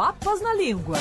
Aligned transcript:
Papas 0.00 0.40
na 0.40 0.54
Língua, 0.54 0.96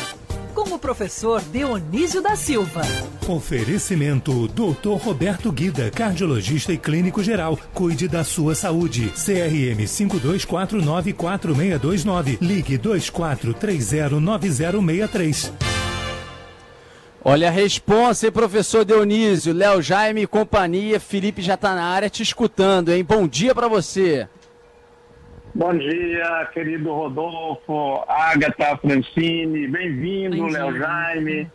com 0.54 0.76
o 0.76 0.78
professor 0.78 1.42
Dionísio 1.42 2.22
da 2.22 2.36
Silva. 2.36 2.82
Oferecimento 3.30 4.46
Dr. 4.50 5.02
Roberto 5.02 5.50
Guida, 5.54 5.90
cardiologista 5.90 6.74
e 6.74 6.78
clínico 6.78 7.24
geral. 7.24 7.58
Cuide 7.74 8.10
da 8.10 8.26
sua 8.26 8.56
saúde. 8.56 9.10
CRM 9.12 9.88
52494629. 9.88 12.40
Ligue 12.42 12.78
24309063. 12.78 15.54
Olha 17.24 17.48
a 17.48 17.52
responsa, 17.52 18.26
hein, 18.26 18.34
professor 18.34 18.84
Dionísio, 18.84 19.54
Léo 19.54 19.82
Jaime 19.82 20.24
e 20.24 20.28
companhia, 20.28 21.00
Felipe 21.00 21.42
já 21.42 21.56
tá 21.56 21.74
na 21.74 21.86
área 21.86 22.10
te 22.10 22.22
escutando, 22.22 22.90
hein? 22.90 23.06
Bom 23.06 23.30
dia 23.30 23.56
para 23.56 23.70
você. 23.70 24.28
Bom 25.60 25.74
dia, 25.74 26.50
querido 26.54 26.90
Rodolfo, 26.94 28.02
Agatha, 28.08 28.78
Francine, 28.78 29.68
bem-vindo, 29.68 30.48
Léo 30.48 30.78
Jaime. 30.78 31.52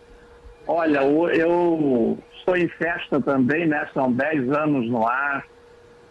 Olha, 0.69 0.99
eu 0.99 2.19
estou 2.37 2.55
em 2.55 2.69
festa 2.69 3.19
também, 3.19 3.67
né? 3.67 3.89
São 3.95 4.13
10 4.13 4.53
anos 4.53 4.91
no 4.91 5.07
ar. 5.07 5.47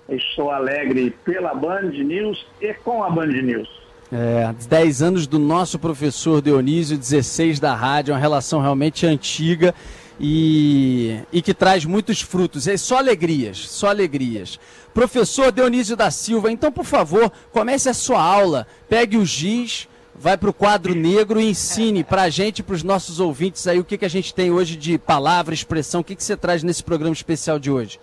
Estou 0.09 0.49
alegre 0.49 1.11
pela 1.23 1.53
Band 1.53 1.91
News 1.91 2.43
e 2.59 2.73
com 2.73 3.03
a 3.03 3.11
Band 3.11 3.27
News. 3.27 3.69
É, 4.11 4.51
10 4.67 5.01
anos 5.03 5.27
do 5.27 5.37
nosso 5.37 5.77
professor 5.77 6.41
Dionísio, 6.41 6.97
16 6.97 7.59
da 7.59 7.75
rádio, 7.75 8.15
uma 8.15 8.19
relação 8.19 8.59
realmente 8.59 9.05
antiga 9.05 9.71
e, 10.25 11.19
e 11.33 11.41
que 11.41 11.53
traz 11.53 11.83
muitos 11.83 12.21
frutos. 12.21 12.65
É 12.65 12.77
só 12.77 12.99
alegrias, 12.99 13.57
só 13.57 13.89
alegrias. 13.89 14.57
Professor 14.93 15.51
Dionísio 15.51 15.97
da 15.97 16.09
Silva, 16.09 16.49
então, 16.49 16.71
por 16.71 16.85
favor, 16.85 17.29
comece 17.51 17.89
a 17.89 17.93
sua 17.93 18.23
aula, 18.23 18.65
pegue 18.87 19.17
o 19.17 19.25
giz, 19.25 19.89
vai 20.15 20.37
para 20.37 20.49
o 20.49 20.53
quadro 20.53 20.95
negro 20.95 21.41
e 21.41 21.49
ensine 21.49 22.05
para 22.05 22.21
a 22.21 22.29
gente, 22.29 22.63
para 22.63 22.73
os 22.73 22.83
nossos 22.83 23.19
ouvintes 23.19 23.67
aí, 23.67 23.79
o 23.79 23.83
que, 23.83 23.97
que 23.97 24.05
a 24.05 24.09
gente 24.09 24.33
tem 24.33 24.49
hoje 24.49 24.77
de 24.77 24.97
palavra, 24.97 25.53
expressão, 25.53 25.99
o 25.99 26.03
que, 26.03 26.15
que 26.15 26.23
você 26.23 26.37
traz 26.37 26.63
nesse 26.63 26.83
programa 26.85 27.13
especial 27.13 27.59
de 27.59 27.69
hoje. 27.69 27.99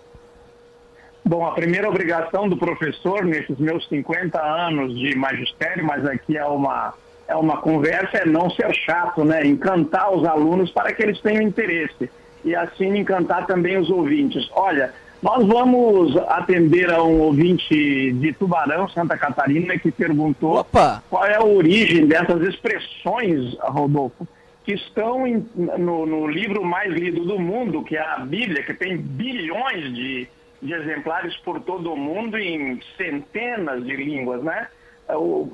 Bom, 1.25 1.47
a 1.47 1.53
primeira 1.53 1.89
obrigação 1.89 2.47
do 2.47 2.57
professor 2.57 3.25
nesses 3.25 3.57
meus 3.57 3.87
50 3.87 4.39
anos 4.39 4.95
de 4.95 5.15
magistério, 5.15 5.83
mas 5.83 6.05
aqui 6.05 6.37
é 6.37 6.45
uma, 6.45 6.93
é 7.31 7.35
uma 7.35 7.57
conversa, 7.57 8.17
é 8.17 8.25
não 8.25 8.49
ser 8.49 8.73
chato, 8.73 9.23
né? 9.23 9.45
Encantar 9.45 10.13
os 10.13 10.25
alunos 10.25 10.69
para 10.69 10.93
que 10.93 11.01
eles 11.01 11.19
tenham 11.21 11.41
interesse 11.41 12.09
e 12.43 12.55
assim 12.55 12.97
encantar 12.97 13.47
também 13.47 13.77
os 13.77 13.89
ouvintes. 13.89 14.49
Olha, 14.53 14.93
nós 15.21 15.45
vamos 15.45 16.17
atender 16.27 16.91
a 16.91 17.03
um 17.03 17.21
ouvinte 17.21 18.11
de 18.13 18.33
Tubarão, 18.33 18.89
Santa 18.89 19.17
Catarina, 19.17 19.77
que 19.77 19.91
perguntou 19.91 20.59
Opa. 20.59 21.03
qual 21.09 21.25
é 21.25 21.35
a 21.35 21.43
origem 21.43 22.07
dessas 22.07 22.41
expressões, 22.41 23.55
Rodolfo, 23.61 24.27
que 24.65 24.73
estão 24.73 25.25
em, 25.25 25.45
no, 25.55 26.05
no, 26.05 26.27
livro 26.27 26.65
mais 26.65 26.91
lido 26.91 27.23
do 27.23 27.39
mundo, 27.39 27.83
que 27.83 27.95
é 27.95 28.01
a 28.01 28.17
Bíblia, 28.17 28.63
que 28.63 28.73
tem 28.73 28.97
bilhões 28.97 29.93
de, 29.93 30.27
de 30.61 30.73
exemplares 30.73 31.35
por 31.37 31.61
todo 31.61 31.93
o 31.93 31.97
mundo 31.97 32.37
em 32.37 32.79
centenas 32.97 33.85
de 33.85 33.95
línguas, 33.95 34.43
né? 34.43 34.67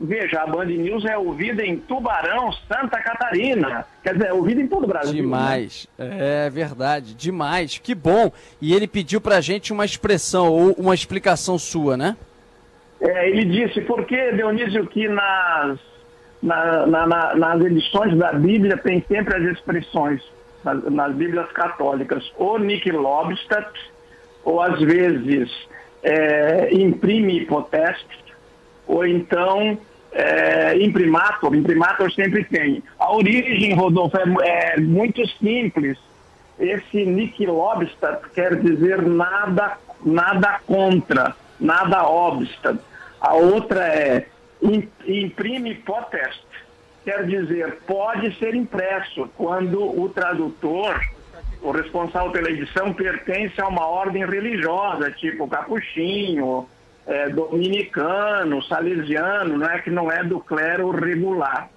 Veja, 0.01 0.41
a 0.41 0.47
Band 0.47 0.65
News 0.65 1.05
é 1.05 1.17
ouvida 1.17 1.65
em 1.65 1.77
Tubarão, 1.77 2.51
Santa 2.67 3.01
Catarina. 3.01 3.85
Quer 4.03 4.13
dizer, 4.13 4.27
é 4.27 4.33
ouvida 4.33 4.61
em 4.61 4.67
todo 4.67 4.83
o 4.83 4.87
Brasil. 4.87 5.13
Né? 5.13 5.21
Demais. 5.21 5.87
Né? 5.97 6.45
É 6.45 6.49
verdade, 6.49 7.13
demais. 7.13 7.77
Que 7.77 7.93
bom. 7.93 8.31
E 8.61 8.73
ele 8.73 8.87
pediu 8.87 9.21
pra 9.21 9.41
gente 9.41 9.71
uma 9.73 9.85
expressão 9.85 10.51
ou 10.51 10.71
uma 10.73 10.93
explicação 10.93 11.57
sua, 11.57 11.95
né? 11.95 12.15
É, 12.99 13.29
ele 13.29 13.45
disse, 13.45 13.81
por 13.81 14.05
que, 14.05 14.31
Dionísio, 14.33 14.87
que 14.87 15.07
nas, 15.07 15.79
na, 16.41 16.85
na, 16.87 17.07
na, 17.07 17.35
nas 17.35 17.65
edições 17.65 18.17
da 18.17 18.33
Bíblia 18.33 18.77
tem 18.77 19.03
sempre 19.07 19.35
as 19.35 19.43
expressões, 19.53 20.21
nas, 20.63 20.83
nas 20.85 21.15
Bíblias 21.15 21.51
católicas, 21.51 22.31
ou 22.37 22.57
Nick 22.57 22.91
Lobstadt, 22.91 23.71
ou 24.43 24.61
às 24.61 24.79
vezes 24.79 25.51
é, 26.01 26.73
imprime 26.73 27.45
potestas, 27.45 28.26
ou 28.87 29.05
então 29.05 29.77
é. 30.11 30.75
Imprimator 30.77 32.11
sempre 32.13 32.43
tem. 32.45 32.83
A 32.99 33.13
origem, 33.13 33.73
Rodolfo, 33.73 34.17
é, 34.41 34.73
é 34.73 34.79
muito 34.79 35.25
simples. 35.37 35.97
Esse 36.59 37.05
Nick 37.05 37.45
Lobstad 37.45 38.19
quer 38.33 38.55
dizer 38.55 39.01
nada, 39.03 39.77
nada 40.03 40.59
contra, 40.65 41.35
nada 41.59 42.07
obstat. 42.07 42.79
A 43.21 43.35
outra 43.35 43.81
é 43.87 44.27
imprime 45.05 45.75
potest, 45.75 46.43
quer 47.05 47.25
dizer, 47.25 47.77
pode 47.85 48.35
ser 48.39 48.55
impresso 48.55 49.29
quando 49.37 49.79
o 49.79 50.09
tradutor, 50.09 50.99
o 51.61 51.69
responsável 51.69 52.31
pela 52.31 52.49
edição, 52.49 52.91
pertence 52.91 53.59
a 53.61 53.67
uma 53.67 53.85
ordem 53.87 54.25
religiosa, 54.25 55.11
tipo 55.11 55.47
capuchinho, 55.47 56.67
é, 57.07 57.29
dominicano, 57.29 58.61
salesiano, 58.63 59.57
não 59.57 59.69
é 59.69 59.79
que 59.79 59.89
não 59.89 60.11
é 60.11 60.23
do 60.23 60.39
clero 60.41 60.91
regular. 60.91 61.69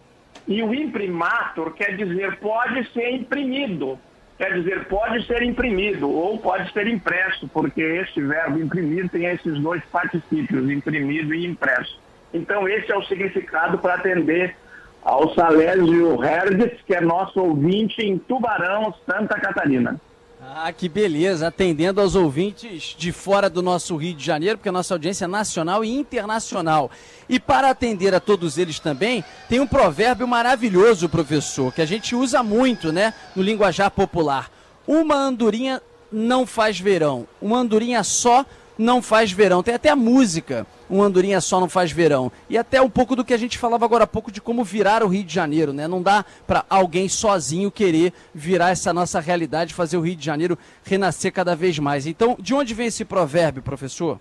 E 0.46 0.62
o 0.62 0.74
imprimator 0.74 1.72
quer 1.72 1.96
dizer 1.96 2.36
pode 2.38 2.84
ser 2.92 3.10
imprimido, 3.10 3.98
quer 4.36 4.54
dizer 4.54 4.86
pode 4.86 5.24
ser 5.26 5.42
imprimido 5.42 6.10
ou 6.10 6.38
pode 6.38 6.72
ser 6.72 6.88
impresso, 6.88 7.48
porque 7.48 7.80
este 7.80 8.20
verbo 8.20 8.58
imprimir 8.58 9.08
tem 9.08 9.26
esses 9.26 9.58
dois 9.60 9.82
particípios, 9.92 10.68
imprimido 10.68 11.32
e 11.32 11.46
impresso. 11.46 12.00
Então 12.34 12.68
esse 12.68 12.90
é 12.90 12.96
o 12.96 13.02
significado 13.04 13.78
para 13.78 13.94
atender 13.94 14.56
ao 15.02 15.32
Salésio 15.34 16.22
Herdes, 16.22 16.80
que 16.84 16.94
é 16.94 17.00
nosso 17.00 17.40
ouvinte 17.40 18.02
em 18.02 18.18
Tubarão, 18.18 18.92
Santa 19.06 19.38
Catarina. 19.38 20.00
Ah, 20.42 20.72
que 20.72 20.88
beleza, 20.88 21.48
atendendo 21.48 22.00
aos 22.00 22.14
ouvintes 22.14 22.96
de 22.98 23.12
fora 23.12 23.50
do 23.50 23.60
nosso 23.60 23.94
Rio 23.94 24.14
de 24.14 24.24
Janeiro, 24.24 24.56
porque 24.56 24.70
a 24.70 24.72
nossa 24.72 24.94
audiência 24.94 25.26
é 25.26 25.28
nacional 25.28 25.84
e 25.84 25.94
internacional. 25.94 26.90
E 27.28 27.38
para 27.38 27.68
atender 27.68 28.14
a 28.14 28.20
todos 28.20 28.56
eles 28.56 28.80
também, 28.80 29.22
tem 29.50 29.60
um 29.60 29.66
provérbio 29.66 30.26
maravilhoso, 30.26 31.10
professor, 31.10 31.72
que 31.74 31.82
a 31.82 31.86
gente 31.86 32.16
usa 32.16 32.42
muito, 32.42 32.90
né, 32.90 33.12
no 33.36 33.42
linguajar 33.42 33.90
popular. 33.90 34.50
Uma 34.86 35.14
andorinha 35.14 35.82
não 36.10 36.46
faz 36.46 36.80
verão, 36.80 37.28
uma 37.40 37.58
andorinha 37.58 38.02
só 38.02 38.46
não 38.78 39.02
faz 39.02 39.30
verão. 39.30 39.62
Tem 39.62 39.74
até 39.74 39.90
a 39.90 39.96
música, 39.96 40.66
um 40.90 41.02
andorinha 41.02 41.40
só 41.40 41.60
não 41.60 41.68
faz 41.68 41.92
verão. 41.92 42.32
E 42.48 42.58
até 42.58 42.82
um 42.82 42.90
pouco 42.90 43.14
do 43.14 43.24
que 43.24 43.32
a 43.32 43.38
gente 43.38 43.56
falava 43.56 43.84
agora 43.84 44.04
há 44.04 44.06
pouco 44.06 44.32
de 44.32 44.40
como 44.40 44.64
virar 44.64 45.02
o 45.02 45.08
Rio 45.08 45.24
de 45.24 45.32
Janeiro, 45.32 45.72
né? 45.72 45.86
Não 45.86 46.02
dá 46.02 46.24
para 46.46 46.64
alguém 46.68 47.08
sozinho 47.08 47.70
querer 47.70 48.12
virar 48.34 48.70
essa 48.70 48.92
nossa 48.92 49.20
realidade, 49.20 49.72
fazer 49.72 49.96
o 49.96 50.00
Rio 50.00 50.16
de 50.16 50.24
Janeiro 50.24 50.58
renascer 50.84 51.32
cada 51.32 51.54
vez 51.54 51.78
mais. 51.78 52.06
Então, 52.06 52.36
de 52.38 52.52
onde 52.52 52.74
vem 52.74 52.86
esse 52.86 53.04
provérbio, 53.04 53.62
professor? 53.62 54.18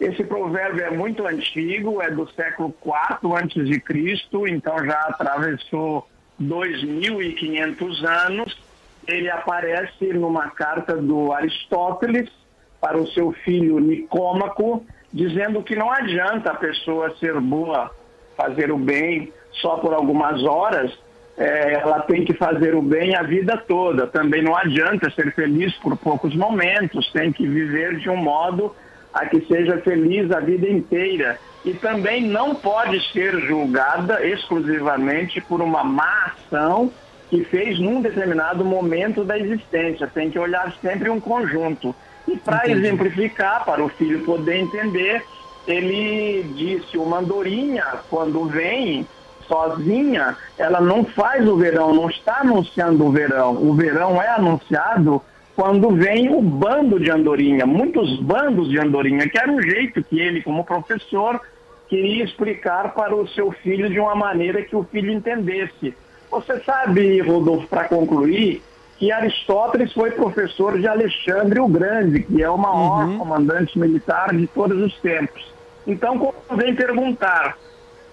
Esse 0.00 0.24
provérbio 0.24 0.84
é 0.84 0.90
muito 0.90 1.26
antigo, 1.26 2.02
é 2.02 2.10
do 2.10 2.28
século 2.32 2.74
IV 2.84 3.32
antes 3.36 3.64
de 3.66 3.78
Cristo, 3.80 4.46
então 4.48 4.76
já 4.84 5.00
atravessou 5.02 6.08
2.500 6.42 8.04
anos. 8.04 8.58
Ele 9.06 9.30
aparece 9.30 10.12
numa 10.12 10.50
carta 10.50 10.96
do 10.96 11.32
Aristóteles, 11.32 12.28
para 12.84 12.98
o 12.98 13.06
seu 13.12 13.32
filho 13.32 13.78
Nicômaco, 13.78 14.84
dizendo 15.14 15.62
que 15.62 15.76
não 15.76 15.92
adianta 15.92 16.50
a 16.50 16.56
pessoa 16.56 17.14
ser 17.20 17.40
boa, 17.40 17.88
fazer 18.36 18.72
o 18.72 18.76
bem 18.76 19.32
só 19.52 19.76
por 19.76 19.94
algumas 19.94 20.42
horas, 20.42 20.92
é, 21.38 21.74
ela 21.74 22.00
tem 22.00 22.24
que 22.24 22.34
fazer 22.34 22.74
o 22.74 22.82
bem 22.82 23.14
a 23.14 23.22
vida 23.22 23.56
toda. 23.56 24.08
Também 24.08 24.42
não 24.42 24.56
adianta 24.56 25.08
ser 25.12 25.32
feliz 25.32 25.72
por 25.76 25.96
poucos 25.96 26.34
momentos, 26.34 27.10
tem 27.12 27.32
que 27.32 27.46
viver 27.46 27.96
de 27.98 28.10
um 28.10 28.16
modo 28.16 28.74
a 29.12 29.24
que 29.26 29.40
seja 29.46 29.78
feliz 29.78 30.32
a 30.32 30.40
vida 30.40 30.68
inteira. 30.68 31.38
E 31.64 31.72
também 31.74 32.20
não 32.20 32.52
pode 32.52 33.00
ser 33.12 33.38
julgada 33.46 34.26
exclusivamente 34.26 35.40
por 35.42 35.62
uma 35.62 35.84
má 35.84 36.32
ação 36.34 36.92
que 37.30 37.44
fez 37.44 37.78
num 37.78 38.00
determinado 38.00 38.64
momento 38.64 39.24
da 39.24 39.38
existência. 39.38 40.06
Tem 40.06 40.30
que 40.30 40.38
olhar 40.38 40.72
sempre 40.80 41.10
um 41.10 41.20
conjunto. 41.20 41.94
E 42.26 42.36
para 42.36 42.70
exemplificar, 42.70 43.64
para 43.64 43.84
o 43.84 43.88
filho 43.88 44.24
poder 44.24 44.56
entender, 44.56 45.22
ele 45.66 46.42
disse: 46.54 46.96
uma 46.96 47.18
andorinha, 47.18 47.84
quando 48.08 48.46
vem 48.46 49.06
sozinha, 49.46 50.36
ela 50.58 50.80
não 50.80 51.04
faz 51.04 51.46
o 51.46 51.56
verão, 51.56 51.94
não 51.94 52.08
está 52.08 52.40
anunciando 52.40 53.04
o 53.04 53.10
verão. 53.10 53.52
O 53.52 53.74
verão 53.74 54.20
é 54.20 54.28
anunciado 54.28 55.20
quando 55.54 55.90
vem 55.90 56.34
o 56.34 56.40
bando 56.42 56.98
de 56.98 57.10
andorinha, 57.10 57.64
muitos 57.64 58.18
bandos 58.20 58.68
de 58.68 58.78
andorinha, 58.78 59.28
que 59.28 59.38
era 59.38 59.52
o 59.52 59.62
jeito 59.62 60.02
que 60.02 60.18
ele, 60.18 60.42
como 60.42 60.64
professor, 60.64 61.40
queria 61.88 62.24
explicar 62.24 62.92
para 62.92 63.14
o 63.14 63.28
seu 63.28 63.52
filho 63.52 63.88
de 63.88 64.00
uma 64.00 64.14
maneira 64.14 64.62
que 64.62 64.74
o 64.74 64.82
filho 64.84 65.12
entendesse. 65.12 65.94
Você 66.34 66.58
sabe, 66.60 67.20
Rodolfo, 67.20 67.68
para 67.68 67.84
concluir, 67.84 68.60
que 68.98 69.12
Aristóteles 69.12 69.92
foi 69.92 70.10
professor 70.10 70.78
de 70.78 70.86
Alexandre 70.86 71.60
o 71.60 71.68
Grande, 71.68 72.20
que 72.22 72.42
é 72.42 72.50
o 72.50 72.58
maior 72.58 73.06
uhum. 73.06 73.18
comandante 73.18 73.78
militar 73.78 74.34
de 74.34 74.46
todos 74.48 74.80
os 74.80 74.98
tempos. 75.00 75.52
Então, 75.86 76.34
vem 76.56 76.74
perguntar 76.74 77.56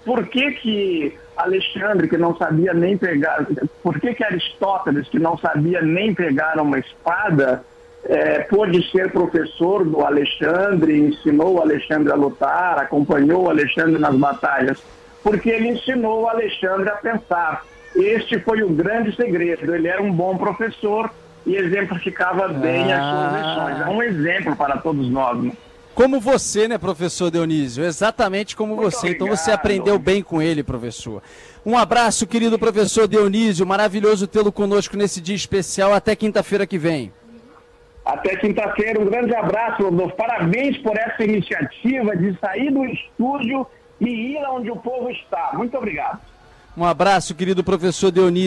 por 0.06 0.28
que, 0.28 0.52
que 0.52 1.18
Alexandre, 1.36 2.08
que 2.08 2.18
não 2.18 2.36
sabia 2.36 2.74
nem 2.74 2.98
pegar, 2.98 3.46
por 3.82 4.00
que, 4.00 4.14
que 4.14 4.24
Aristóteles, 4.24 5.08
que 5.08 5.20
não 5.20 5.38
sabia 5.38 5.82
nem 5.82 6.14
pegar 6.14 6.60
uma 6.60 6.78
espada, 6.78 7.64
é, 8.04 8.40
pôde 8.40 8.90
ser 8.92 9.12
professor 9.12 9.86
do 9.86 10.02
Alexandre, 10.02 11.00
ensinou 11.00 11.56
o 11.56 11.62
Alexandre 11.62 12.12
a 12.12 12.16
lutar, 12.16 12.80
acompanhou 12.80 13.46
o 13.46 13.50
Alexandre 13.50 14.00
nas 14.00 14.16
batalhas? 14.16 14.84
Porque 15.24 15.50
ele 15.50 15.70
ensinou 15.70 16.24
o 16.24 16.28
Alexandre 16.28 16.90
a 16.90 16.96
pensar. 16.96 17.64
Este 17.96 18.40
foi 18.40 18.64
o 18.64 18.70
grande 18.70 19.16
segredo. 19.16 19.74
Ele 19.74 19.88
era 19.88 20.02
um 20.02 20.12
bom 20.12 20.38
professor 20.38 21.12
e 21.46 21.56
exemplificava 21.56 22.48
bem 22.48 22.92
ah. 22.92 22.98
as 22.98 23.04
suas 23.10 23.34
ah. 23.34 23.70
lições. 23.70 23.88
É 23.88 23.90
um 23.90 24.04
exemplo 24.04 24.56
para 24.56 24.78
todos 24.78 25.10
nós. 25.10 25.44
Né? 25.44 25.52
Como 25.94 26.20
você, 26.20 26.68
né, 26.68 26.78
professor 26.78 27.30
Dionísio? 27.30 27.84
Exatamente 27.84 28.56
como 28.56 28.76
Muito 28.76 28.90
você. 28.90 29.08
Obrigado. 29.08 29.16
Então 29.16 29.36
você 29.36 29.52
aprendeu 29.52 30.00
bem 30.00 30.22
com 30.24 30.42
ele, 30.42 30.64
professor. 30.64 31.22
Um 31.66 31.78
abraço, 31.78 32.26
querido 32.26 32.58
professor 32.58 33.08
Dionísio. 33.08 33.68
Maravilhoso 33.68 34.26
tê-lo 34.26 34.52
conosco 34.52 34.96
nesse 34.96 35.20
dia 35.20 35.36
especial. 35.36 35.94
Até 35.94 36.16
quinta-feira 36.16 36.66
que 36.66 36.78
vem. 36.78 37.12
Até 38.06 38.36
quinta-feira. 38.38 39.00
Um 39.00 39.06
grande 39.06 39.36
abraço, 39.36 39.84
Rodolfo. 39.84 40.16
Parabéns 40.16 40.78
por 40.78 40.98
essa 40.98 41.24
iniciativa 41.24 42.16
de 42.16 42.38
sair 42.40 42.72
do 42.72 42.86
estúdio 42.86 43.68
e 44.00 44.34
ir 44.34 44.44
onde 44.50 44.72
o 44.72 44.78
povo 44.78 45.10
está. 45.10 45.52
Muito 45.54 45.78
obrigado. 45.78 46.20
Um 46.76 46.86
abraço, 46.86 47.36
querido 47.36 47.64
professor 47.64 48.12
Dionísio. 48.12 48.40